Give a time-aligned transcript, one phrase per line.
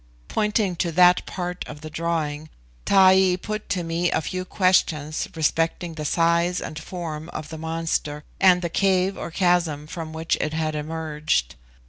[0.29, 2.49] Pointing to that part of the drawing,
[2.85, 8.23] Taee put to me a few questions respecting the size and form of the monster,
[8.39, 11.53] and the cave or chasm from which it had emerged.